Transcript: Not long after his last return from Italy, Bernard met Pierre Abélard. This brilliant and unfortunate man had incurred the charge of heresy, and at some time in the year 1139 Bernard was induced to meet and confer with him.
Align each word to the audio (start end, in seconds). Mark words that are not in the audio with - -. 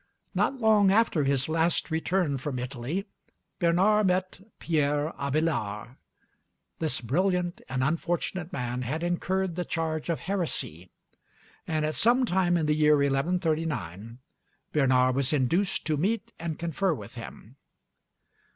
Not 0.33 0.55
long 0.55 0.89
after 0.89 1.25
his 1.25 1.47
last 1.47 1.91
return 1.91 2.39
from 2.39 2.57
Italy, 2.57 3.05
Bernard 3.59 4.07
met 4.07 4.39
Pierre 4.57 5.13
Abélard. 5.19 5.95
This 6.79 7.01
brilliant 7.01 7.61
and 7.69 7.83
unfortunate 7.83 8.51
man 8.51 8.81
had 8.81 9.03
incurred 9.03 9.55
the 9.55 9.63
charge 9.63 10.09
of 10.09 10.21
heresy, 10.21 10.89
and 11.67 11.85
at 11.85 11.93
some 11.93 12.25
time 12.25 12.57
in 12.57 12.65
the 12.65 12.73
year 12.73 12.95
1139 12.95 14.17
Bernard 14.73 15.13
was 15.15 15.33
induced 15.33 15.85
to 15.85 15.97
meet 15.97 16.33
and 16.39 16.57
confer 16.57 16.95
with 16.95 17.13
him. 17.13 17.57